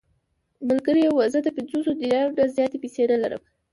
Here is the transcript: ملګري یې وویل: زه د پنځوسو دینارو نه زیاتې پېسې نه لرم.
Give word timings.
ملګري 0.67 1.01
یې 1.03 1.09
وویل: 1.11 1.31
زه 1.33 1.39
د 1.43 1.49
پنځوسو 1.57 1.91
دینارو 2.01 2.35
نه 2.37 2.43
زیاتې 2.55 2.77
پېسې 2.83 3.03
نه 3.11 3.17
لرم. 3.23 3.41